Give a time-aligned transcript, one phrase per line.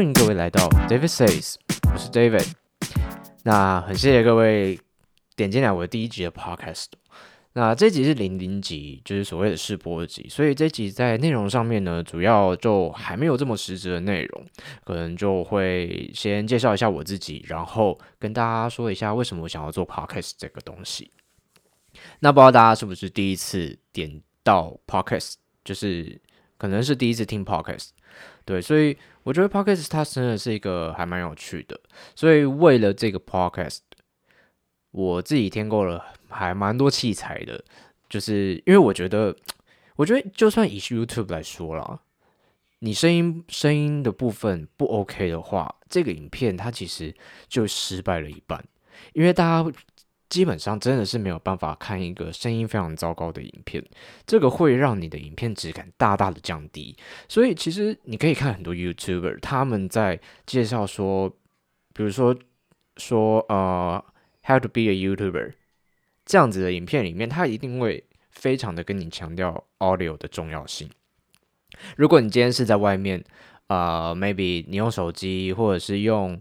[0.00, 1.56] 欢迎各位来到 David Says，
[1.92, 2.50] 我是 David。
[3.42, 4.80] 那很谢谢各位
[5.36, 6.86] 点进来我的第一集的 Podcast。
[7.52, 14.42] 那这集是零零集，就是所谓的试播集，所以这集在内容上面呢，主要就还没有这么实质的内容，
[14.84, 21.10] 可能就会先介绍一下我自己，然后跟大家说一下为什么我想要做 Podcast 这个东西。
[22.20, 26.18] 那不知道大家是不是第一次点到 Podcast，就是
[26.56, 27.90] 可能是第一次听 Podcast，
[28.46, 28.96] 对，所以
[29.30, 31.78] 我觉得 Podcast 它真的是一个还蛮有趣的，
[32.16, 33.78] 所以为了这个 Podcast，
[34.90, 36.04] 我自己添购了。
[36.32, 37.64] 还蛮多器材的，
[38.08, 39.34] 就是因为我觉得，
[39.96, 42.00] 我觉得就算以 YouTube 来说啦，
[42.78, 47.12] 你声音声音的部分不 OK 的话，这个影片它其实
[47.48, 48.64] 就失败了一半，
[49.12, 49.72] 因为大家
[50.30, 53.84] 基本上真的是没有办法看一个声音非常糟糕的影片，
[54.24, 56.96] 这个会让你的影片质感大大的降低。
[57.28, 61.28] 所以其实你可以看很多 YouTuber 他们在介绍说，
[61.92, 62.34] 比如说
[62.96, 64.02] 说呃
[64.44, 65.52] ，How to be a YouTuber。
[66.24, 70.88] 这样子的影片里面，它一定会非常的跟你强调 audio 的重要性。
[71.96, 73.24] 如果你今天是在外面，
[73.66, 76.40] 呃，maybe 你用手机或者是用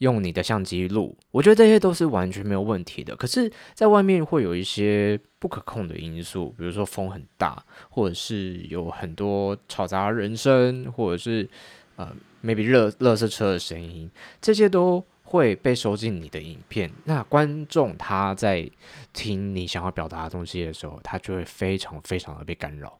[0.00, 3.16] 用你的相机录，我觉得这些都是完全没有问题的。
[3.16, 11.48] 可是，在外面会有一些不可控的因素，比如说风很大，或者是有很多嘈杂人声，或者是
[11.96, 14.10] 呃，maybe 热垃圾车的声音，
[14.42, 15.02] 这些都。
[15.22, 18.68] 会被收进你的影片，那观众他在
[19.12, 22.98] 听你想要表达的东西的时候，他就会非常非常的被干扰，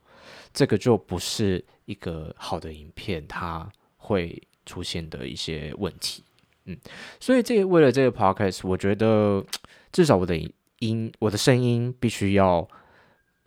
[0.55, 6.23] 这个就不是一个好的影片，它会出现的一些问题。
[6.71, 6.79] 嗯，
[7.19, 9.45] 所以这个为了这个 podcast，我觉得
[9.93, 10.37] 至少我的
[10.79, 12.69] 音，我的声音必须要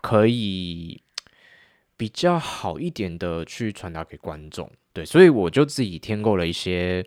[0.02, 1.02] 可以
[1.96, 4.70] 比较好一点的去传达给观众。
[4.92, 7.06] 对，所以我就自己添购了一些。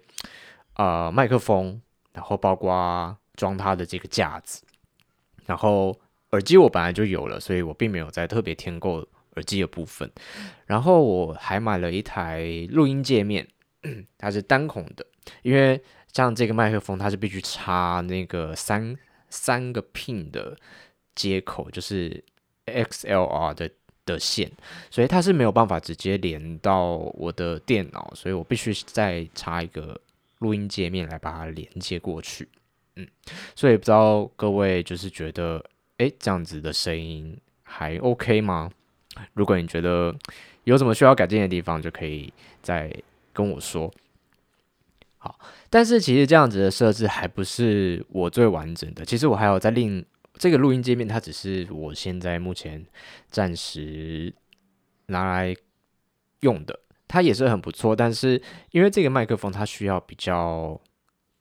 [0.79, 1.81] 呃，麦克风，
[2.13, 4.63] 然后包括装它的这个架子，
[5.47, 5.99] 然后
[6.33, 8.97] 耳机我本来就有了，所以我并没有再特别添购
[9.37, 10.13] 耳机的部分。
[10.67, 13.49] 然后我还买了一台录音界面，
[14.19, 15.07] 它是单孔的，
[15.41, 15.83] 因为
[16.17, 18.97] 像这个麦克风它是必须插那个三
[19.29, 20.57] 三个 pin 的
[21.15, 22.25] 接口，就是
[22.65, 23.71] XLR 的
[24.07, 24.51] 的线，
[24.91, 30.01] 所以它是没有办法直接连到我的电脑，所以我必须再插一个。
[30.41, 32.47] 录音界面来把它连接过去，
[32.97, 33.09] 嗯，
[33.55, 35.65] 所以不知道各位就是觉得，
[35.97, 38.71] 诶，这样子的声音还 OK 吗？
[39.33, 40.15] 如果你觉得
[40.65, 42.95] 有什么需要改进的地方，就可以再
[43.33, 43.91] 跟我说。
[45.27, 50.05] 好，但是其实这样子的设置还不是我最完整的，其实我还有在另
[50.39, 52.87] 这个录音界面，它只是我现在目前
[53.29, 54.33] 暂时
[55.07, 55.57] 拿来
[56.43, 56.79] 用的。
[57.09, 60.81] 它也是很不错，但是因为这个麦克风它需要比较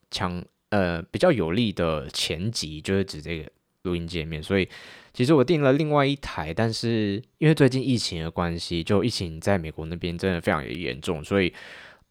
[0.09, 3.47] 强，呃，比较有力的前级，就是指这个
[3.83, 4.67] 录音界面，所以
[5.13, 11.53] 其实我订了另外一台，但是因为最近疫情的关系，就疫情在美国那边真的非常严重，所以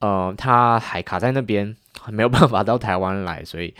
[0.05, 1.75] 呃，他还卡在那边，
[2.09, 3.75] 没有办法到台湾来，所以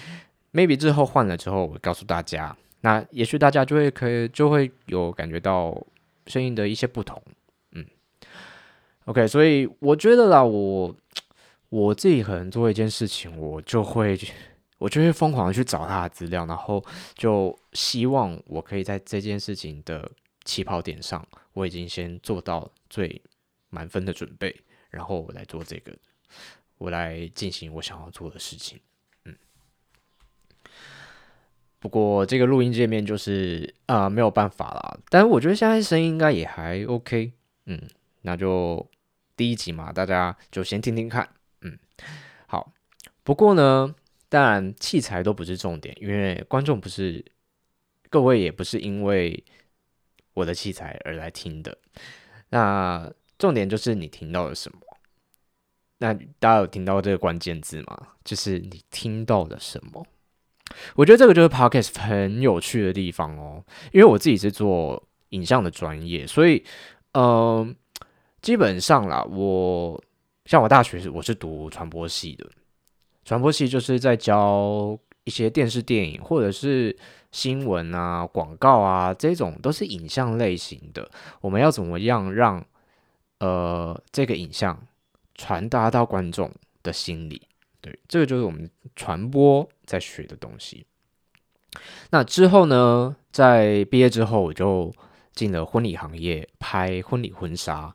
[0.55, 5.77] maybe 之后换了之后，我告诉大家，那也许大家就会可以就会有感觉到
[6.27, 7.23] 声音的一些不同。
[7.73, 7.85] 嗯
[9.05, 10.97] OK，所以我觉得啦，我
[11.69, 14.19] 我自己可能做一件事情，我就会
[14.79, 16.83] 我就会疯狂的去找他的资料，然后
[17.15, 20.11] 就希望我可以在这件事情的
[20.47, 23.21] 起跑点上，我已经先做到最
[23.69, 24.55] 满分的准备，
[24.89, 25.93] 然后我来做这个，
[26.79, 28.81] 我来进行我想要做的事情。
[29.25, 29.37] 嗯，
[31.79, 37.33] 不过这个录音界面就是啊、没有办法啦，但是我觉得现在声音应该也还 OK，
[37.67, 37.81] 嗯，
[38.23, 38.89] 那就。
[39.37, 41.29] 第一集嘛，大家就先听听看，
[41.63, 41.77] 嗯，
[42.47, 42.73] 好。
[43.25, 43.93] 不过呢，
[44.29, 47.25] 当然器材都不是重点，因为观众不是
[48.09, 49.43] 各位，也不是因为
[50.35, 51.77] 我的器材而来听的。
[52.51, 54.79] 那重点就是你听到了什么？
[56.05, 57.99] 那大家有听到这个关键字吗？
[58.23, 60.07] 就是你听到了什么？
[60.97, 66.63] 我觉得这个就是 Podcast 很有趣的地方哦，因为我自己是做影像的专业，所以，
[67.13, 67.75] 嗯、呃。
[68.45, 69.99] 基本上啦，我
[70.45, 72.47] 像我大学是我是读传播系的，
[73.25, 76.95] 传播系就是在教一些电视、电影或者是
[77.33, 81.11] 新闻啊、广告啊这种都是影像类型的。
[81.41, 82.63] 我们要怎么样让
[83.39, 84.79] 呃这个影像
[85.35, 86.51] 传达到观众
[86.83, 87.43] 的心里？
[87.81, 90.87] 对，这个就是我们传播在学的东西。
[92.11, 94.93] 那之后呢，在毕业之后，我就
[95.33, 97.93] 进了婚礼行业，拍婚礼婚纱。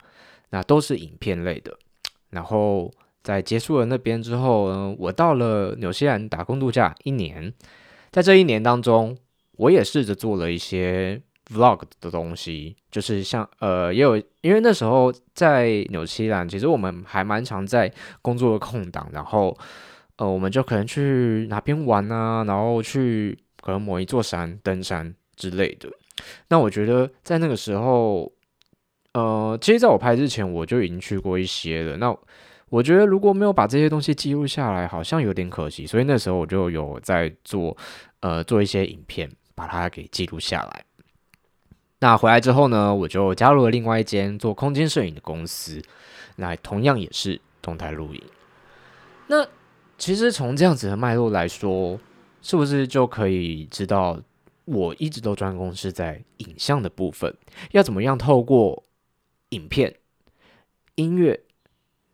[0.51, 1.77] 那都是影片类的，
[2.31, 2.91] 然后
[3.21, 7.53] 在结束了那边之后呢，我到了纽西兰打工度假一年，
[8.09, 9.15] 在这一年当中，
[9.57, 17.91] 我也试着做了一些 vlog 的东西，就是像呃，也有因为那时候在纽西兰，其实我们还蛮常在
[18.21, 19.57] 工作的空档，然后
[20.17, 25.89] 呃，我们就可能去哪边玩啊，然后去可能某一座山登山之类的。
[26.49, 28.31] 那我觉得在那个时候，
[29.13, 31.97] 呃，其实在我拍之前，我就已经去过一些了。
[31.97, 32.15] 那
[32.69, 35.87] 我觉得如果没有把这些东西记录下来，好像有点可惜。
[35.87, 37.75] 所以那时候我就有在做，
[38.19, 40.83] 呃，做一些影片，把它给记录下来。
[41.99, 45.81] 那回来之后呢，我就加入了另外一间做空间摄影的公司，
[46.37, 48.23] 那同样也是动态录影。
[49.27, 49.47] 那
[49.97, 51.99] 其实从这样子的脉络来说，
[52.41, 54.19] 是不是就可以知道
[54.65, 57.35] 我一直都专攻是在影像的部分，
[57.71, 58.83] 要怎么样透过
[59.49, 59.95] 影片、
[60.95, 61.39] 音乐。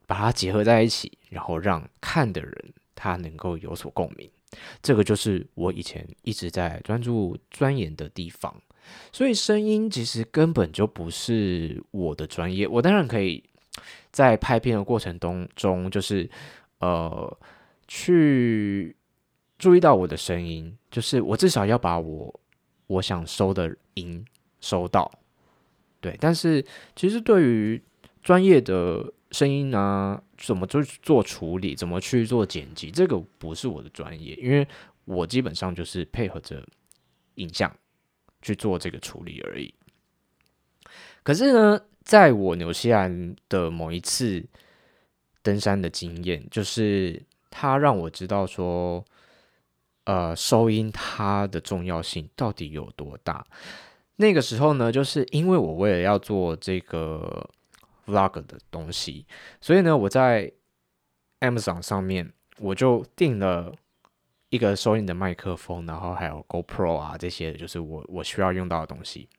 [0.08, 4.30] 把它结合在一起，然后让看的人他能够有所共鸣，
[4.80, 8.56] 这个就是我以前一直在专注钻研的地方。
[9.12, 13.44] 所以声音其实根本就不是我的专业，我当然可以
[14.12, 16.30] 在拍片的过程当中，就是
[16.80, 17.38] 呃
[17.88, 18.96] 去
[19.58, 22.40] 注意到我的声音，就是我至少要把我
[22.88, 24.26] 我想收的音
[24.60, 25.12] 收到。
[26.02, 26.66] 对，但是
[26.96, 27.82] 其实对于
[28.22, 29.12] 专业的。
[29.32, 34.66] 声音啊，怎么去做处理，怎么去做剪辑，这个不是我的专业，因为
[35.04, 36.66] 我基本上就是配合着
[37.34, 37.70] 影像
[38.46, 39.74] 去做这个处理而已。
[41.24, 44.46] 可是呢，在我纽西兰的某一次
[45.42, 49.04] 登山的经验，就是它让我知道说，
[50.04, 53.46] 呃，收音它的重要性到底有多大。
[54.18, 57.50] 那个时候呢，就是因为我为了要做这个。
[58.08, 59.26] Vlog 的东西，
[59.60, 60.52] 所以呢，我在
[61.40, 63.74] Amazon 上面我就订了
[64.56, 69.30] 一个收音的麦克风，然后还有 GoPro 啊这些，就是我我需要用到的东西。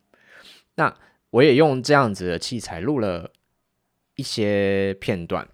[0.76, 0.94] 那
[1.30, 3.30] 我也用这样子的器材录了
[4.14, 5.48] 一些片段，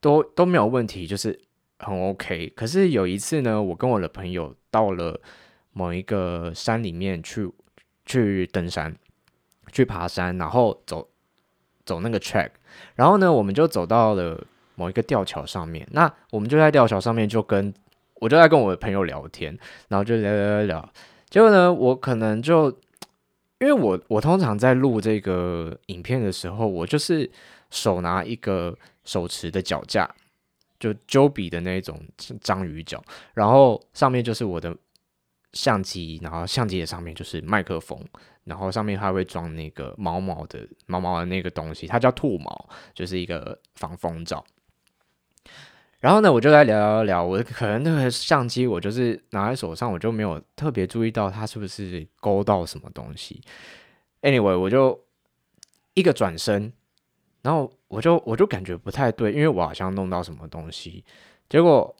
[0.00, 1.40] 都都没有问题，就是
[1.78, 2.52] 很 OK。
[2.56, 5.20] 可是有一次呢，我跟我的朋友到了
[5.72, 7.50] 某一个山里面去
[8.04, 8.94] 去登山，
[9.72, 11.08] 去爬山，然后走。
[11.84, 12.48] 走那个 track，
[12.94, 14.40] 然后呢，我们就走到了
[14.76, 15.84] 某一个吊桥上面。
[15.90, 17.74] 那我们就在吊桥上面，就跟
[18.22, 19.58] 我就在跟我的朋友聊天，
[19.88, 20.92] 然后就聊聊聊。
[21.28, 22.70] 结果呢，我可能就
[23.58, 27.28] 因为我我通常在录这个影片的时候，我就是
[27.70, 30.08] 手拿一个手持的脚架，
[30.78, 32.00] 就 j o b 的那种
[32.40, 33.02] 章鱼脚，
[33.34, 34.72] 然后上面就是我的
[35.52, 37.98] 相机，然后相机的上面就是麦克风。
[38.44, 44.44] 然后上面还会装那个毛毛的毛毛的那个东西，它叫兔毛，就是一个防风罩。
[46.02, 53.40] 然后呢，我就来聊聊聊，我可能那个相机我就是拿在手上，我就没有特别注意到它是不是勾到什么东西。
[54.20, 55.00] Anyway，我就
[55.94, 56.72] 一个转身，
[57.42, 61.04] 然后我就我就感觉不太对，因为我好像弄到什么东西。
[61.48, 61.94] 结果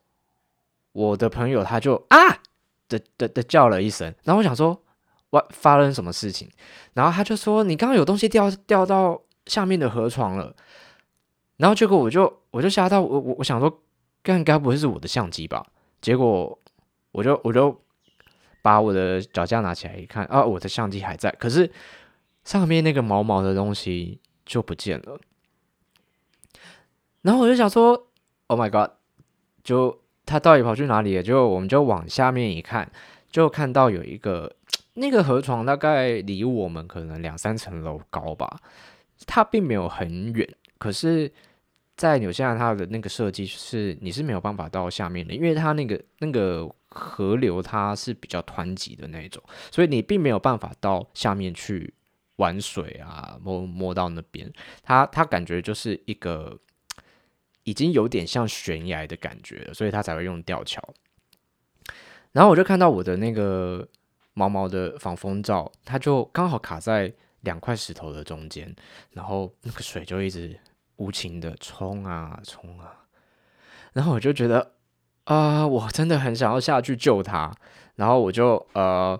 [0.91, 2.19] 我的朋友他就啊
[2.89, 4.79] 的的的叫了一声，然后我想说。
[5.33, 6.47] 我发生什么事情？
[6.93, 10.55] 然后他就说：“你刚刚有东西掉掉到下面的河床了。”
[11.57, 13.81] 然后结果我就我就吓到我我我想说，
[14.23, 15.67] 该该不会是我的相机吧？
[16.01, 16.59] 结果
[17.11, 17.81] 我就我就
[18.63, 21.71] 把我的脚架拿起来一看，啊，我的相机还在，可是
[22.45, 25.21] 上面那个毛毛的东西就不见了。
[27.23, 28.09] 然后我就想说
[28.49, 28.91] ：“Oh my god！”
[29.63, 31.23] 就他到底跑去哪里了？
[31.23, 32.91] 就我们就往下面一看，
[33.31, 34.57] 就看到有一个。
[34.95, 38.61] 那个河床大概离我们可能两三层楼高吧，
[39.27, 40.47] 它并没有很远。
[40.77, 41.33] 可是，
[41.97, 51.93] 在纽西兰它的那个设计是你是没有办法到下面的，因为它那个那个河流它是比较湍急的那种，所以你并没有办法到下面去
[52.37, 54.53] 玩水啊，摸摸到那边。
[54.83, 56.59] 它它感觉就是一个
[57.65, 60.83] 已经有点像悬崖的感觉了，所以它才会用吊桥。
[62.33, 63.89] 然后我就看到我的那个。
[64.35, 68.75] 毛毛的防风罩，它就刚好卡在两块石头的中间，
[69.11, 70.59] 然后那个水就一直
[71.03, 73.07] 无情的冲啊冲啊，
[73.93, 74.73] 然后我就觉得
[75.25, 77.53] 啊、我真的很想要下去救他，
[77.97, 79.19] 然后我就呃，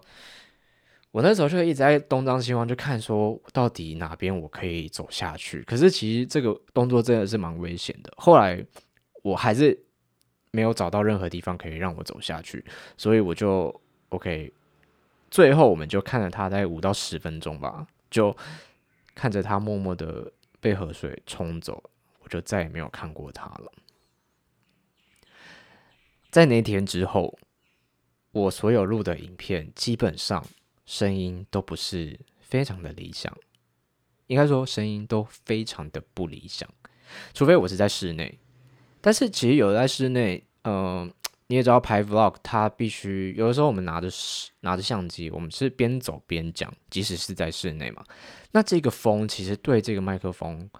[1.11, 5.63] 我那时候就一直在东张西望，就看说到底哪边我可以走下去。
[5.63, 8.65] 可是其实这个动作真的是蛮危险的，后来
[9.23, 9.77] 我还是
[10.51, 12.65] 没有找到任何地方可以让我走下去，
[12.97, 14.53] 所以我就 OK。
[15.31, 18.37] 最后，我们就看着他大概五到十分钟吧，就
[19.15, 20.31] 看着他默默的
[20.63, 21.91] 被河水冲走
[22.21, 23.73] 我就再也没有看过它了。
[26.31, 27.37] 在那天之后
[28.31, 30.47] 我所有录的影片基本上
[30.87, 33.37] 声音都不是非常的理想
[34.29, 36.67] 应该说声音都非常的不理想。
[37.35, 38.39] 除非我是在室内
[39.01, 41.13] 但是其实有在室内嗯
[41.53, 44.09] 你也知道拍 vlog，它必须有的时候我们拿着
[44.61, 48.03] 拿着相机，我们是边走边讲，即使是在室内嘛。
[48.53, 50.71] 那这个风其实对这个麦克风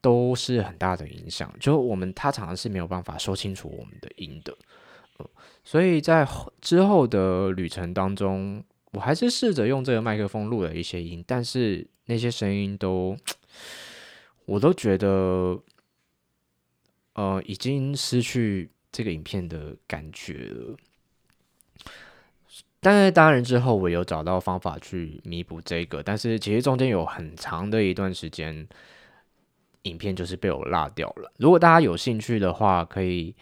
[0.00, 4.56] 都是很大的影响，就我们它常常是没有办法说清楚我们的音的。
[5.62, 6.26] 所以在
[6.62, 13.14] 之后的旅程当中，我还是试着用这个麦克风录了一些音，但是那些声音都，
[14.46, 15.60] 我都觉得，
[17.12, 20.76] 呃，已经失去这个影片的感觉了。
[22.80, 28.66] 但是当然之后我有找到方法去弥补这个，但是其实中间有很长的一段时间，
[29.82, 31.32] 影片就是被我落掉了。
[31.36, 33.36] 如果大家有兴趣的话，可以。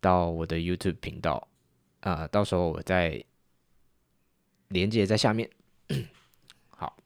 [0.00, 1.48] 到我的 YouTube 频道，
[2.02, 3.20] 啊、呃，到时候我再
[4.68, 5.50] 连接在下面。
[6.68, 6.96] 好，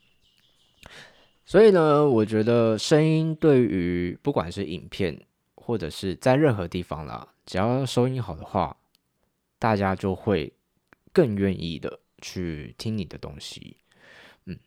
[1.46, 5.18] 所以呢，我觉得声音对于不管是影片
[5.54, 8.76] 或者是在任何地方啦，只要收音好的话，
[9.58, 10.52] 大家就会
[11.12, 13.76] 更愿意的去听你的东西。
[14.46, 14.58] 嗯，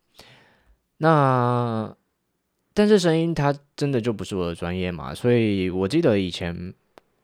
[0.98, 1.96] 那
[2.74, 6.74] 但是声音它真的就不是我的专业嘛，所以我记得以前。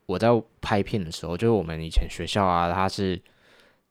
[0.08, 0.27] 我在
[0.60, 3.22] 拍片的时候，就是我们以前学校啊，它是，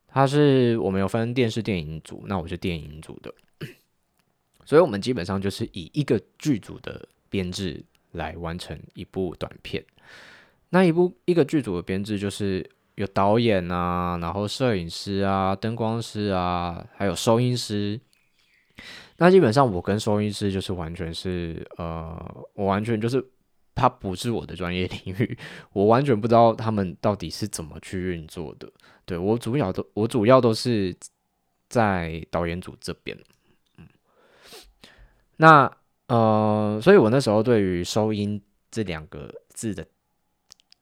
[0.07, 3.33] 它是我们有分电视电影组，那我是电影组的，
[4.67, 9.83] 所以我们基本上就是以一个剧组的编制来完成一部短片。
[10.71, 18.01] 那一部一个剧组的编制就是有导演啊，然后摄影师啊，灯光师啊，还有收音师。
[19.19, 23.25] 那基本上我跟收音师就是完全是，呃，我完全就是。
[23.73, 25.39] 他不是我的专业领域，
[25.73, 28.71] 我完全不知道他们到底是怎么去运作的。
[29.07, 30.95] 对，我主要都我主要都是
[31.67, 33.17] 在导演组这边。
[33.79, 33.89] 嗯，
[35.37, 35.71] 那
[36.09, 39.87] 呃，所以我那时候对于收音这两个字的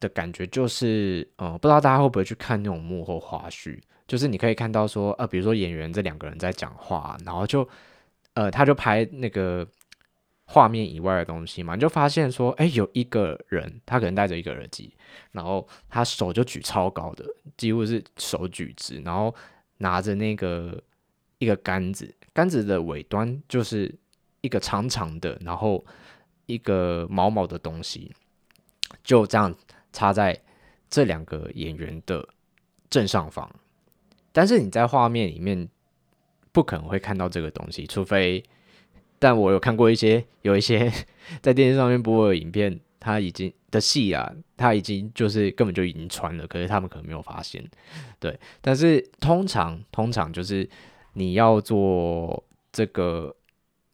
[0.00, 7.69] 的感觉就是，呃，不知道大家会不会去看那种幕后花絮，就是你可以看到说，呃，比如说演员这两个人在讲话，然后就
[8.35, 9.67] 呃，他就拍那个。
[10.50, 14.90] 画面以外的东西嘛，你就发现说，哎、有一个人，他可能戴着一个耳机，
[15.31, 17.26] 然后他手就举超高的，
[17.59, 19.35] 几乎是手举直，然后
[19.76, 20.83] 拿着那个
[21.37, 23.95] 一个杆子，杆子的尾端就是
[24.40, 25.85] 一个长长的，然后
[26.47, 28.11] 一个毛毛的东西，
[29.05, 29.55] 就这样
[29.99, 30.40] 插在
[30.88, 32.28] 这两个演员的
[32.88, 33.50] 正上方。
[34.31, 35.69] 但是你在画面里面
[36.52, 38.45] 不可能会看到这个东西，除非。
[39.19, 40.88] 但我有看过一些，有一些
[41.43, 47.69] 在电视上面播的影片，他已经的戏啊，他已经就是根本就已经穿了，可是他们可能没有发现，
[48.21, 48.38] 对。
[48.61, 50.69] 但是通常通常就是
[51.14, 53.35] 你要做这个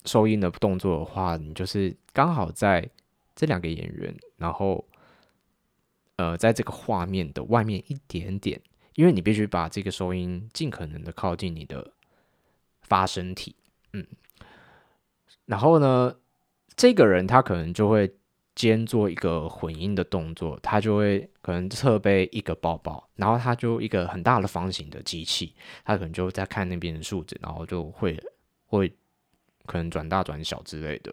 [0.05, 2.87] 收音的动作的话，你就是刚好在
[3.35, 4.85] 这两个演员，然后
[6.17, 8.61] 呃，在这个画面的外面一点点，
[8.95, 11.93] 因为你必须把这个收音尽可能的靠近你的
[12.83, 13.57] 发声体，
[13.93, 14.07] 嗯。
[15.47, 16.15] 然后呢，
[16.77, 18.15] 这个人他可能就会
[18.55, 25.55] 兼做一个混音的动作，他就会可能侧背一个包包，然后他就一个很大的方形的机器，
[25.85, 28.19] 他可能就在看那边的数字，然后就会
[28.67, 28.89] 会
[29.67, 31.13] 可能转大转小之类的。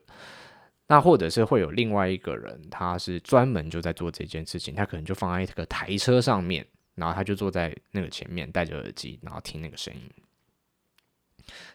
[0.91, 10.01] 那或者是会有另外一个人，他是专门就在做这件事情，他可能就放在这个台车上面，然后他就坐在那个前面，戴着耳机，然后听那个声音。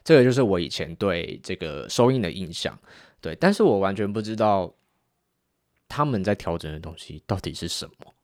[0.04, 2.78] 这个就是我以前对这个收音的印象，
[3.23, 4.70] 对，但是我完全不知道
[5.88, 8.14] 他们在调整的东西到底是什么，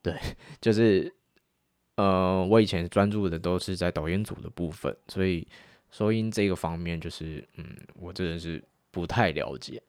[0.00, 0.18] 对，
[0.62, 1.14] 就是，
[1.96, 5.46] 呃，我以前专注的都是在导演组的部分，所以
[5.90, 9.82] 收音这个方面就是，嗯，我真的是不太了解。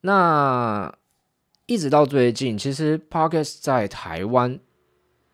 [0.00, 0.94] 那
[1.66, 4.58] 一直到最近，其实 Podcast 在台湾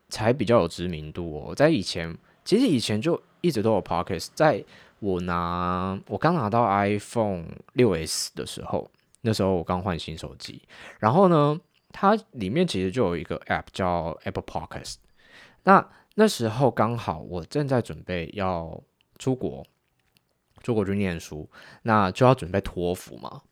[0.09, 3.23] 才比较有知名度哦，在以前，其实以前就。
[3.45, 4.65] 一直都有 Podcast，在
[5.01, 8.89] 我拿我刚拿到 iPhone 六 S 的时候，
[9.23, 10.63] 那时候我刚换新手机，
[11.01, 14.99] 然后呢，它里面其实就有一个 App 叫 Apple Podcast。
[15.65, 18.81] 那那时候刚好我正在准备要
[19.19, 19.67] 出国，
[20.63, 21.49] 出国去念书，
[21.83, 23.43] 那就要准备托福嘛，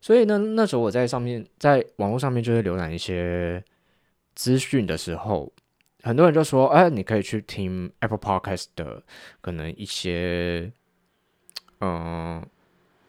[0.00, 3.62] 所以呢，那时候我在上面，在网络上面就是浏览一些
[4.34, 5.52] 资讯的时候。
[6.04, 9.02] 很多人就说：“哎，你可以去听 Apple Podcast 的，
[9.40, 10.70] 可能一些，
[11.80, 12.40] 嗯，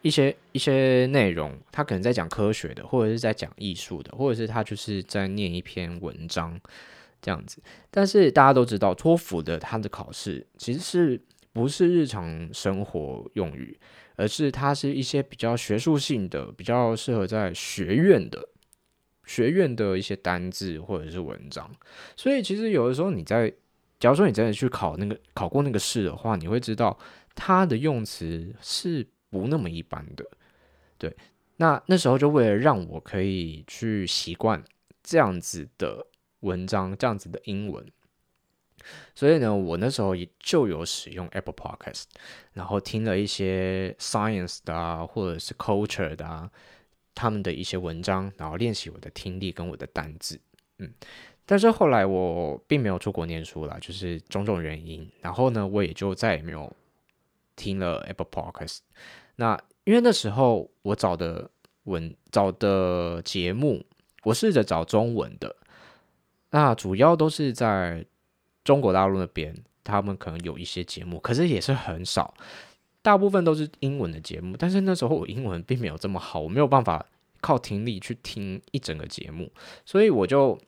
[0.02, 6.60] 一些一些内容，他可能在讲科学的，或者是在讲艺术的，或者是他就是在念一篇文章
[7.22, 7.62] 这样子。
[7.92, 13.78] 但是大家都知道，托福的它的考试其实是不是日常生活用语，
[14.16, 18.48] 而是它是一些比较学术性的，比较适合在学院的
[19.24, 21.70] 学院的一些单字或者是文章。
[22.16, 23.52] 所以其实有的时候你在，
[23.98, 26.98] 假如说你真的去考那个考过那个试的话，你会知道
[27.34, 29.06] 它的用词是。
[29.32, 30.28] 不那么一般的，
[30.98, 31.16] 对，
[31.58, 34.60] 那那时候就为了让我可以去习惯
[35.04, 36.04] 这样子的
[36.40, 37.86] 文章，这样子的英文，
[39.14, 42.04] 所以呢，我那时候也就有使用 Apple Podcast，
[42.52, 46.50] 然后听了一些 Science 的啊，或者是 Culture 的啊，
[47.14, 50.40] 他们的一些文章，然后练习我的听力跟我的单字，
[50.78, 50.92] 嗯，
[51.44, 56.74] 但是后来我并没有出国念书了，就是种种原因，然后呢，我也就再也没有
[57.56, 58.78] 听了 Apple Podcast。
[59.36, 61.50] 那因为那时候我找的
[61.84, 63.84] 文找的节目，
[64.22, 65.56] 我试着找中文的，
[66.50, 68.04] 那主要都是在
[68.64, 72.34] 中国大陆那边，他们可能有一些节目，可是也是很少，
[73.02, 74.56] 大部分都是英文的节目。
[74.56, 77.04] 但是那时候我英文并没有这么好，我没有办法
[77.40, 79.50] 靠听力去听一整个节目，
[79.84, 80.58] 所以我就，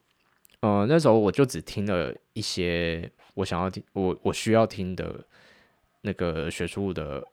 [0.60, 5.24] 呃，那时候我就只听了一些我想要听，我我需要听的
[6.02, 7.26] 那个学术的。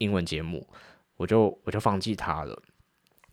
[0.00, 0.64] 英文节目，
[1.16, 2.56] 我就我就放弃它了，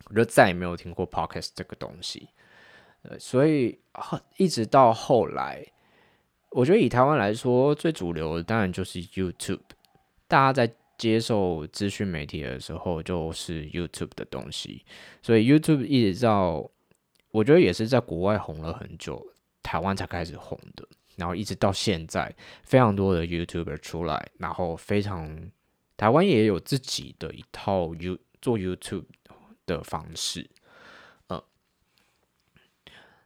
[0.06, 2.28] 我就再也没有听过 podcast 这个东西。
[3.02, 3.78] 呃，所以
[4.36, 5.64] 一直到后来，
[6.50, 9.60] 我觉得以台湾来说，最主流的当然就是 YouTube。
[10.26, 14.84] 大家在接受资讯媒体的时候，就是 YouTube 的东西。
[15.22, 16.70] 所以 YouTube 一直到，
[17.30, 19.24] 我觉得也是在国外红了很久，
[19.62, 20.86] 台湾才开始红的。
[21.16, 25.50] 然后一直到现在，非常多的 YouTuber 出来，然后非常。
[25.98, 29.06] 台湾也有自己的一套 You 做 YouTube
[29.64, 30.50] 的方式，
[31.30, 31.42] 嗯，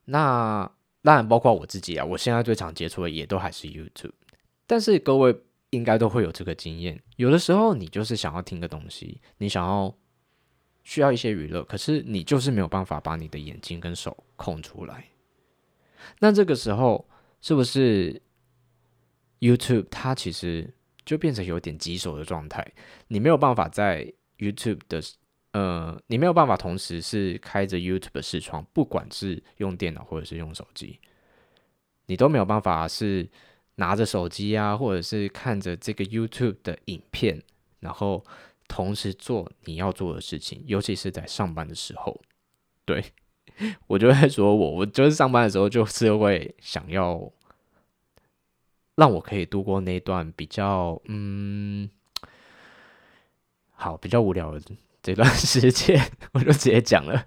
[0.04, 0.70] 那
[1.02, 4.12] 当然包括我自己啊，我现在最常接触的也都还是 YouTube。
[4.66, 5.34] 但是各位
[5.70, 9.94] 应该都会有这个经验，有的时候你就是想要听个东西，你想要
[10.84, 15.06] 需要一些娱乐，可是你就是没有办法把你的眼睛跟手空出来。
[16.18, 17.08] 那这个时候
[17.40, 18.20] 是不是
[19.40, 20.74] YouTube 它其实？
[21.02, 22.64] 就变成有点棘手的状态，
[23.08, 25.02] 你没有办法在 YouTube 的，
[25.52, 30.98] 呃，你没有办法同时是开着 YouTube 的视窗，不管是用电脑或者是用手机，
[32.06, 33.28] 你都没有办法是
[33.76, 37.42] 拿着手机啊，或者是看着这个 YouTube 的影片，
[37.80, 38.24] 然后
[38.68, 42.20] 同时做你要做的事情，尤其是在上班的时候。
[42.84, 43.04] 对，
[43.88, 47.32] 我就会说我，我就是上班的时候就是会想要。
[48.96, 51.88] 让我可以度过那段比较嗯，
[53.70, 54.60] 好，比较无聊的
[55.02, 56.00] 这段时间，
[56.32, 57.24] 我就直接讲了，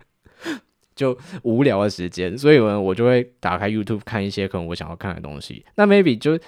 [0.95, 5.65] 就无聊的时间，所以呢，我就会打开 YouTube 看一些可能我想要看的东西。
[5.75, 6.39] 那 maybe 就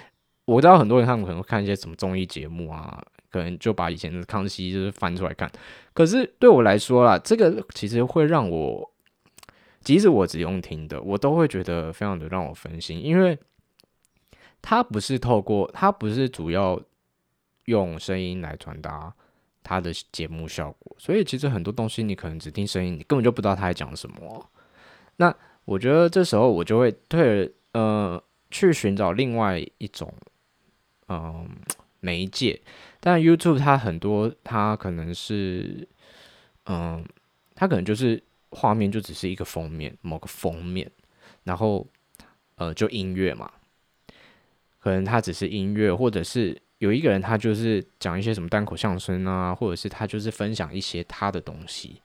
[0.44, 5.50] 我知道很多人他们可能会看一些什么综艺节目啊，可能就把以前的康熙就是翻出来看。
[5.92, 8.92] 可是对我来说啦，这个其实会让我，
[9.82, 13.38] 即使我只用听的，我都会觉得非常的让我分心，因为。
[14.62, 16.80] 它不是透过，它不是主要
[17.66, 19.14] 用声音来传达
[19.68, 24.48] 它的节目效果，所以其实很多东西你可能只听声音，你根本就不知道他在讲什么。
[25.16, 30.14] 那我觉得这时候我就会退，呃，去寻找另外一种，
[31.08, 31.48] 嗯、
[31.98, 32.62] 媒介。
[33.00, 35.88] 但 YouTube 它很多，它可能是，
[36.66, 37.04] 嗯、
[37.56, 40.88] 它可能就是画面就只是一个封面，某个封面，
[41.42, 41.84] 然后
[42.54, 43.50] 呃，就音乐嘛。
[44.78, 52.02] 可能它只是音乐，或者是有一个人，他就是讲一些什么单口相声啊，或者是他就是分享一些他的东西。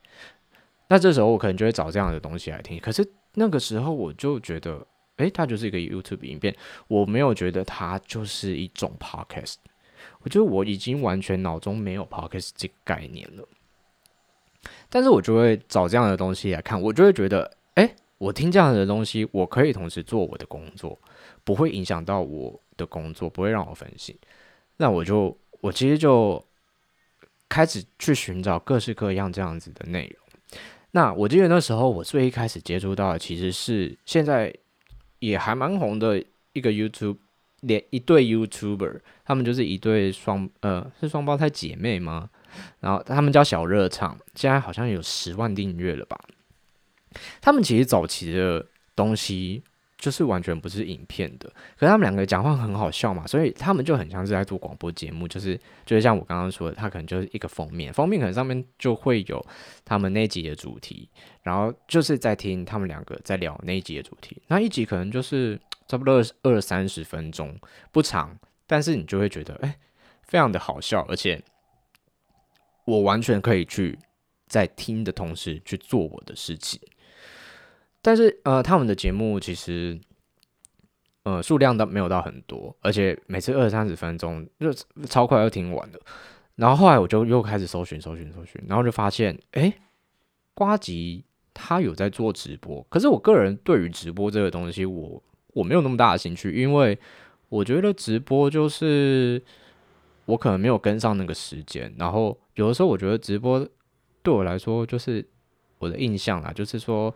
[0.88, 2.78] 那这时候我可能就会找这样的东西来听。
[2.80, 6.56] 可是那个时候我就觉得，诶，它就是一个 YouTube 影片，
[6.88, 9.56] 我没有觉得它就是一种 Podcast。
[10.22, 13.46] 我觉得我已经完全脑中没有 Podcast 这个概念了。
[14.88, 20.98] 但是我就会找这样的东西来看，我就会觉得，诶，我听这样的东西，我可以同时做我的工作，
[21.44, 22.58] 不会影响到我。
[22.74, 24.16] 的工作不会让我分心，
[24.76, 26.44] 那我就我其实就
[27.48, 30.60] 开始去寻找各式各样这样子的内容。
[30.92, 34.54] 那我记得那时候我最一开始接触到的其实是现在
[35.20, 37.16] 也还蛮红的一个 YouTube，
[37.60, 42.28] 连一对 YouTuber，他们就是一对双呃是双胞胎姐妹吗？
[42.80, 46.20] 然后他们叫小热唱，现在好像有十万订阅了吧？
[47.40, 49.62] 他们其实早期的东西。
[50.02, 59.40] 就是完全不是影片的，可是他们两个讲话很好笑嘛，所以他们就很像是在做广播节目，就是就是像我刚刚说的，他可能就是一个封面，封面可能上面就会有
[59.84, 61.08] 他们那集的主题，
[61.42, 67.56] 然后就是在听他们两个在聊那一集的主题，那一集可能就是差不多二三十分钟，
[67.92, 68.36] 不长，
[68.66, 69.78] 但是你就会觉得哎、
[70.24, 71.40] 非常的好笑，而且
[72.86, 73.96] 我完全可以去
[74.48, 76.80] 在听的同时去做我的事情。
[78.04, 79.96] 但是呃，他们的节目其实
[81.22, 84.72] 呃数量都没有到很多，而且每次二三十分钟就
[85.06, 86.00] 超快就听完了。
[86.56, 89.72] 然后后来我就又开始搜寻搜寻搜寻，然后就发现哎，
[90.52, 92.84] 瓜吉他有在做直播。
[92.90, 95.22] 可是我个人对于直播这个东西我，我
[95.54, 96.98] 我没有那么大的兴趣，因为
[97.48, 99.40] 我觉得直播就是
[100.24, 101.94] 我可能没有跟上那个时间。
[101.96, 103.64] 然后有的时候我觉得直播
[104.24, 105.24] 对我来说就是
[105.78, 107.14] 我的印象啊，就是说。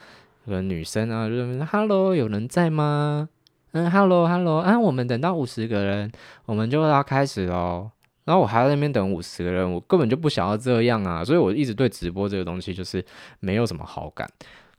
[0.54, 3.28] 有女生啊，就是 “hello”，有人在吗？
[3.72, 6.10] 嗯，“hello”，“hello”，啊，我们等到五十个人，
[6.44, 7.90] 我们就要开始喽。
[8.24, 13.04] 然后我还在那边等五十个人，我根本就不想要这样啊，所以我一直对直播这个东西就是
[13.40, 14.28] 没有什么好感。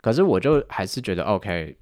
[0.01, 1.77] 可是我就还是觉得，OK，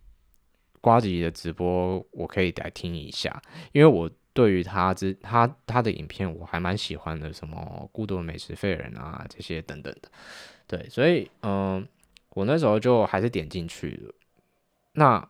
[0.82, 7.58] 瓜吉的直播我可以来听一下，因为我对于他之他他的影片我还蛮喜欢的，什么
[7.92, 10.10] 《孤独的美食废人》啊这些等等的，
[10.68, 11.88] 对，所以嗯。
[12.36, 14.14] 我那时候就还是点进去了，
[14.92, 15.30] 那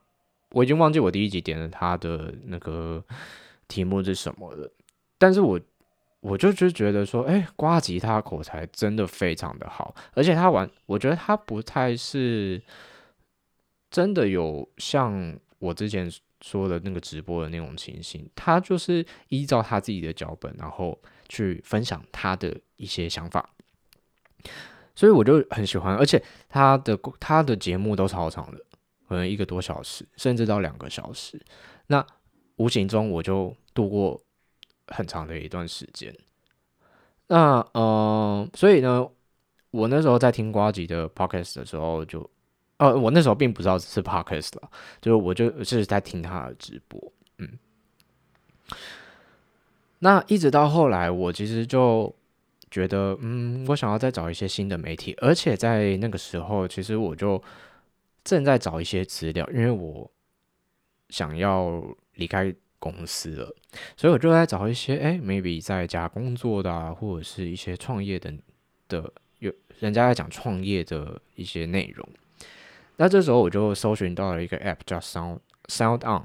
[0.49, 3.03] 我已经忘记我第一集点了他的那个
[3.67, 4.71] 题目是什么了，
[5.19, 5.59] 但是我
[6.21, 12.59] 我就就觉得说，哎、欸，呱吉他口才真的非常的好，而且他玩，我觉得他不太是
[13.91, 23.47] 真的有像我之前说的那个直播的那种情形，他就是依照他自己的脚本，然后去分享他的一些想法。
[24.95, 28.57] 所以我就很喜欢，而且他的他的节目都超长的，
[29.09, 31.37] 可能一个多小时，甚至到两个小时。
[31.87, 32.05] 那
[32.55, 34.21] 无形中我就度过
[34.87, 36.15] 很长的一段时间。
[37.27, 39.05] 那呃，所以呢，
[39.71, 42.29] 我那时候在听呱吉的 podcast 的时候就，就
[42.77, 44.69] 呃，我那时候并不知道是 podcast 了，
[45.01, 47.59] 就我就是在听他的直播，嗯。
[49.99, 52.15] 那一直到后来，我其实就。
[52.71, 57.41] 觉得嗯，我想要再找一些新的媒体，而且在那个时候，其实我就
[58.23, 60.11] 正在找一些资料，因为我
[61.09, 61.81] 想要
[62.15, 63.55] 离开公司了，
[63.95, 68.33] 所以我就在找一些哎，maybe 在家工作的啊，或者是一些创业的
[68.87, 72.07] 的有人家在讲创业的一些内容。
[72.97, 76.23] 那这时候我就搜寻到了一个 app 叫 Sound Sound On，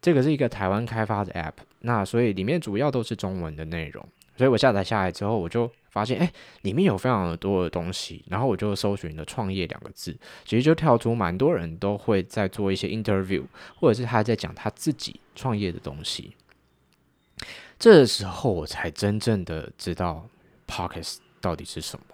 [0.00, 4.06] 这个是一个台湾开发的 app，那所以里面主要都是中文的内容。
[4.36, 8.24] 所以我下载下来之后，我就发现，哎，里面有非常多的东西。
[8.28, 13.44] 然后我就搜寻了“创业”两个字，其实就跳出蛮多人都会在做一些 interview，
[13.76, 16.34] 或者是他在讲他自己创业的东西。
[17.78, 20.26] 这时候我才真正的知道
[20.66, 22.04] Podcast 到底是什么。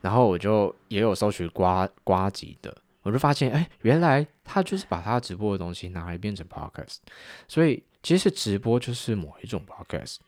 [0.00, 6.98] 然后我就也有搜寻瓜瓜吉的，我就发现，哎，原来他就是把他直播的东西拿来变成 Podcast。
[7.46, 10.18] 所以其实直播就是某一种 Podcast。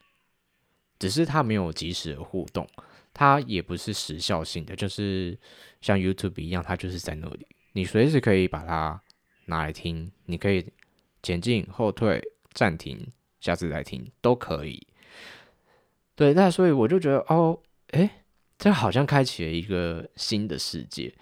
[0.98, 2.68] 只是它没有及时的互动，
[3.14, 5.38] 它也不是时效性的，就是
[5.80, 9.00] 像 YouTube 一样，它就是在那里，你随时可以把它
[9.46, 10.66] 拿来听，你可以
[11.22, 12.20] 前进、后退、
[12.52, 13.06] 暂停，
[13.40, 14.84] 下次再听都可以。
[16.16, 17.60] 对，那所以我就觉得，哦，
[17.92, 18.10] 诶，
[18.58, 21.14] 这好像开启了一个新的世界。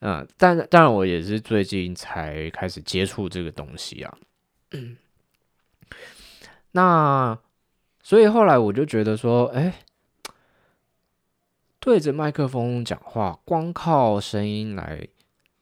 [0.00, 4.18] 嗯，但当然，我也是最近才开始接触这个东西啊。
[6.72, 7.38] 那。
[8.08, 9.82] 所以后来我就觉得说，哎，
[11.78, 15.06] 对着麦克风讲话，光靠声音来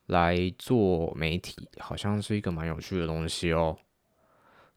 [0.07, 3.77] 来做媒体，好像是一个蛮有趣的东西哦。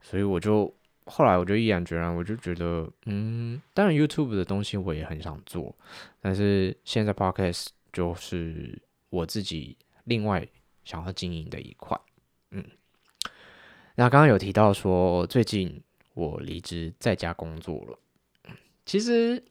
[0.01, 5.77] 所以我就后来我就毅然决然，我就觉得，嗯，当然 YouTube 的东西我也很想做，
[6.19, 10.43] 但是现在 Podcast 就是我自己另外
[10.84, 11.95] 想要经营的一块。
[12.49, 12.65] 嗯，
[13.93, 15.84] 那刚刚有提到说最近。
[16.19, 17.97] 我离职在家工作了，
[18.86, 19.41] 其实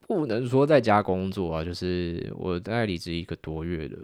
[0.00, 3.96] 不能说在家工作啊，就是我大概离职一个多月的，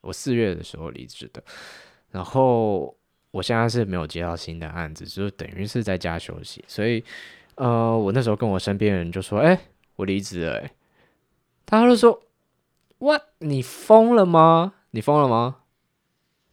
[0.00, 1.44] 我四月的时候离职的，
[2.10, 2.96] 然后
[3.30, 7.04] 我现在是没有接到新的案子，就等于是在家休息，所以
[7.56, 9.60] 呃，我那时候跟我身边人就说，哎，
[9.96, 10.72] 我离职了，哎，
[11.66, 12.22] 他就说
[12.98, 13.22] ，What？
[13.40, 14.72] 你疯了吗？
[14.92, 15.58] 你疯了吗？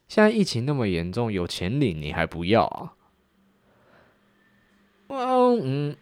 [0.09, 2.95] 现在疫情那么严重，有钱领你还不要啊？
[5.09, 5.95] 嗯，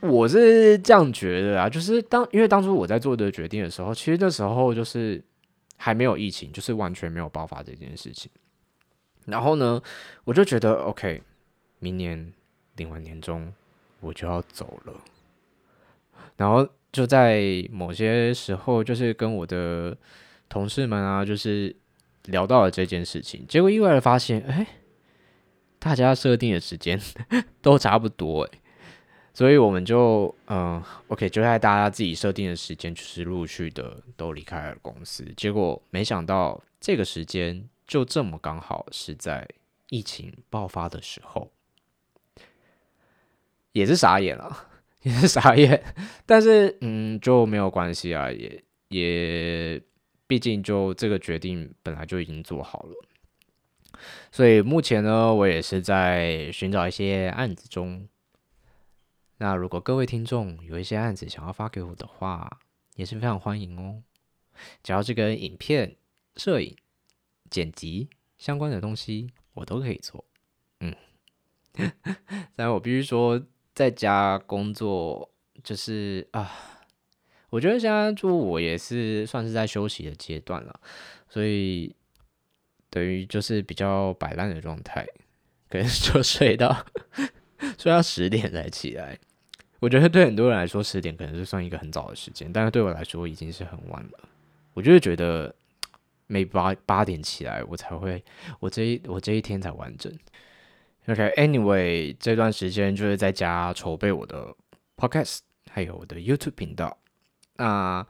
[0.00, 5.22] 我是这样觉得啊，就是当因为当初我在做的决定的时候，其实那时候就是
[5.76, 8.30] 还没有疫情，就是完全没有爆发这件事情。
[9.26, 9.80] 然后呢，
[10.24, 11.22] 我就觉得 OK，
[11.78, 12.32] 明年
[12.76, 13.52] 领完年终
[14.00, 14.94] 我就要走了。
[16.36, 19.96] 然后就在某些时候，就是跟我的
[20.48, 21.74] 同事们啊，就是
[22.24, 24.66] 聊到了这件事情，结果意外的发现，哎，
[25.84, 26.98] 大家设定的时间
[27.60, 28.48] 都差不多。
[29.34, 35.22] 所以我们就嗯，OK，就在大家自己设定的时间，就是陆续的都离开了公司。
[35.36, 39.46] 结果没想到这个时间就这么刚好是在
[39.90, 41.50] 疫情爆发的时候，
[43.72, 44.68] 也是傻眼了，
[45.02, 45.82] 也是傻眼。
[46.24, 49.82] 但是嗯，就没有关系啊，也也
[50.26, 52.94] 毕竟就这个决定本来就已经做好了。
[54.32, 58.08] 所以目前呢，我也是在寻找一些案子中。
[59.38, 62.60] 那如果各位听众有一些案子想要发给我的话，
[62.94, 64.02] 也是非常欢迎哦。
[64.82, 65.96] 只要是跟影片、
[66.36, 66.76] 摄影、
[67.50, 70.24] 剪辑相关的东西，我都可以做。
[70.80, 70.94] 嗯，
[72.54, 73.42] 但我必须说，
[73.74, 75.28] 在家工作
[75.64, 76.50] 就是啊，
[77.50, 80.80] 我觉得现在就我也是算是在休息的阶段了，
[81.28, 81.94] 所以
[82.94, 85.04] 等于就是比较摆烂的状态，
[85.68, 86.86] 可能就睡到。
[87.76, 89.18] 睡到十点才起来，
[89.80, 94.28] 我觉得对很多人来说十点可能是算一个很早的时间，但是对我来说已经是很晚了。
[94.74, 95.52] 我就是觉得
[96.26, 98.22] 每八八点起来，我才会
[98.60, 100.12] 我这一我这一天才完整。
[101.06, 104.54] OK，Anyway，这段时间就是在家筹备我的
[104.96, 105.38] Podcast，
[105.70, 106.96] 还有我的 YouTube 频道。
[107.56, 108.06] 那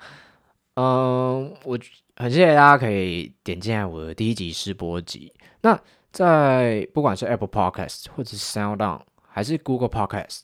[0.74, 1.78] 嗯，我
[2.16, 5.32] 很谢谢大家可以点进来我的第一集试播集。
[5.62, 5.78] 那
[6.12, 10.42] 在不管是 Apple Podcast 或者是 SoundOn 还是 Google Podcast，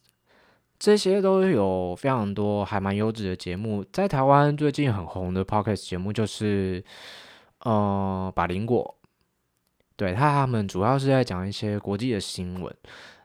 [0.80, 3.84] 这些都有非常多还蛮优质的节目。
[3.92, 6.82] 在台湾最近很红的 Podcast 节目就是，
[7.60, 8.96] 呃，把林果，
[9.94, 12.74] 对，他们主要是在讲一些国际的新闻。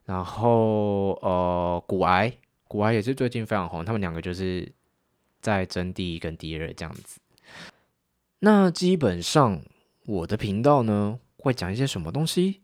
[0.05, 2.31] 然后，呃，古癌，
[2.67, 4.71] 古癌也是最近非常红，他们两个就是
[5.41, 7.19] 在争第一跟第二这样子。
[8.39, 9.62] 那基本上
[10.06, 12.62] 我的频道呢，会讲一些什么东西？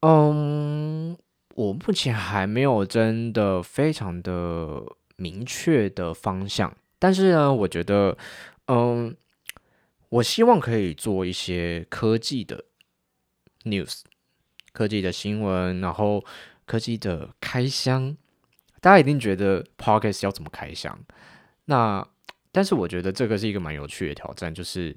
[0.00, 1.16] 嗯，
[1.54, 4.82] 我目前还没有真的非常的
[5.16, 8.16] 明确的方向，但是呢，我觉得，
[8.66, 9.14] 嗯，
[10.08, 12.64] 我希望可以做一些科技的
[13.64, 14.00] news，
[14.72, 16.24] 科技的新闻，然后
[16.64, 18.16] 科技的开箱。
[18.80, 20.98] 大家一定觉得 podcast 要怎么开箱？
[21.66, 22.04] 那，
[22.52, 24.96] 但是我觉得这个是一个蛮有趣的挑战，就是，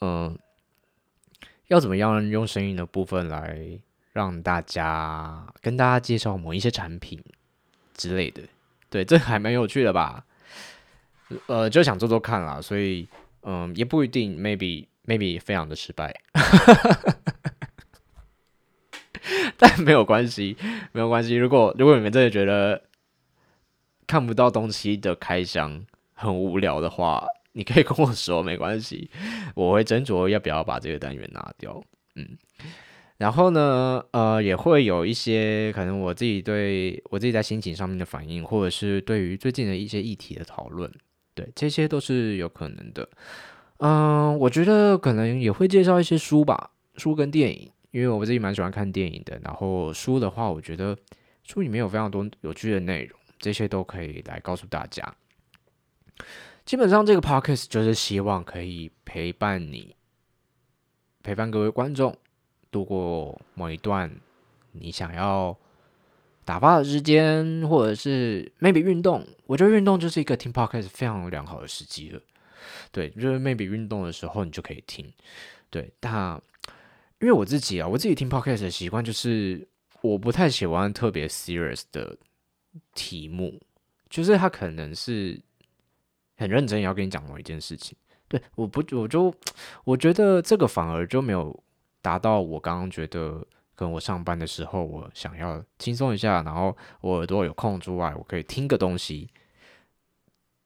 [0.00, 0.38] 嗯，
[1.66, 3.78] 要怎么样用声音的部分来。
[4.14, 7.20] 让大家跟大家介绍某一些产品
[7.94, 8.42] 之类的，
[8.88, 10.24] 对，这还蛮有趣的吧？
[11.48, 13.08] 呃，就想做做看啦，所以
[13.42, 16.14] 嗯，也不一定，maybe maybe 非常的失败，
[19.58, 20.56] 但没有关系，
[20.92, 21.34] 没有关系。
[21.34, 22.84] 如果如果你们真的觉得
[24.06, 29.10] 看不到东西的开箱很无聊的话，你可以跟我说，没关系，
[29.54, 31.82] 我会斟酌要不要把这个单元拿掉，
[32.14, 32.38] 嗯。
[33.16, 40.90] 然后呢，呃，也会有一些可能我自己对我自己在心情上面的反应，或者是对于最近的一些议题的讨论，
[41.32, 43.08] 对，这些都是有可能的。
[43.78, 49.40] 嗯、我觉得可能也会介绍一些书吧，书跟电影，因为我自己蛮喜欢看电影的。
[49.44, 50.96] 然后书的话，我觉得
[51.44, 55.14] 书里面有非常多有趣的内容，这些都可以来告诉大家。
[56.64, 59.94] 基本上这个 podcast 就是希望可以陪伴你，
[61.22, 62.16] 陪伴各位观众。
[62.70, 64.10] 度过某一段
[64.72, 65.56] 你想要
[66.44, 72.20] 打发的时间，或者是 maybe 运动，我觉得运动就是一个听 podcast 非常良好的时机了。
[72.90, 75.08] 对，就是 maybe 运动的时候你就可以听。
[75.70, 76.34] 对，但
[77.20, 79.64] 因为我自己啊，我自己听 podcast 的习惯就是
[80.00, 82.18] 我不太喜欢特别 serious 的
[82.92, 83.60] 题目，
[84.10, 85.40] 就是它可能是
[86.36, 87.96] 很认真要跟你讲某一件事情。
[88.28, 89.34] 对，我不，我就
[89.84, 91.58] 我觉得这个反而就没有。
[92.04, 93.42] 达到我刚刚觉得，
[93.74, 99.26] 跟我上班的时候，我想要轻松一下，然后我耳朵有空之外，我可以听个东西。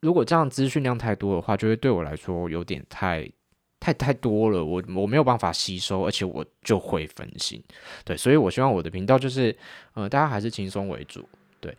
[0.01, 3.31] 如果这样资讯量太多的话，就会对我来说有点太
[3.79, 7.63] 太太多了，我我没有办法吸收，而且我就会分心。
[8.05, 9.57] 对，所以我希望我的频道就是，
[9.95, 11.25] 呃，大家还是轻松为主。
[11.61, 11.73] 对，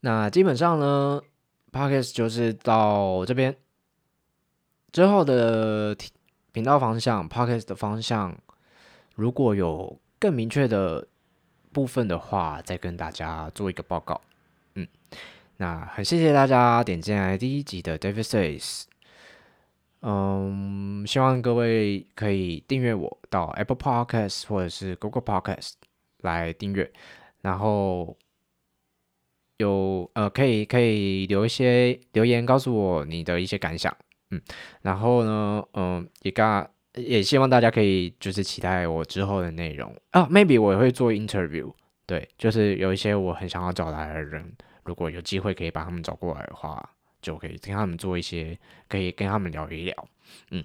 [0.00, 1.22] 那基本上呢
[1.72, 3.56] ，Podcast 就是到这边
[4.92, 5.96] 之后的。
[6.54, 8.36] 频道方向，Podcast 的方向，
[9.14, 11.08] 如果有更明确的
[11.72, 14.20] 部分的话，再跟大家做一个报告。
[14.74, 14.86] 嗯，
[15.56, 18.82] 那很谢谢大家点进来第一集的 David Says。
[20.02, 25.72] 嗯，希望各位可以订阅我到 Apple Podcast 或者是 Google Podcast
[26.18, 26.92] 来订阅，
[27.40, 28.14] 然后
[29.62, 33.96] 有呃可以可以留一些留言告诉我你的一些感想，
[34.30, 34.42] 嗯，
[34.82, 41.72] 然后呢，嗯，也刚也希望大家可以就是期待我之后的内容啊，maybe 我也会做 interview，
[42.06, 44.52] 对，就是有一些我很想要找来的人，
[44.84, 46.90] 如果有机会可以把他们找过来的话。
[47.22, 50.08] 就可以跟他们做一些，可以跟他们聊一聊，
[50.50, 50.64] 嗯，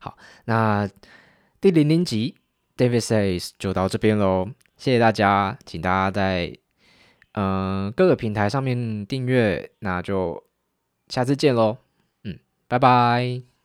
[0.00, 0.90] 好，那
[1.60, 2.34] 第零零集
[2.76, 6.52] David Says 就到这边喽，谢谢大家，请大家在
[7.36, 10.42] 嗯、各个平台上面订阅，那就
[11.08, 11.76] 下次见喽，
[12.24, 13.55] 嗯，拜拜。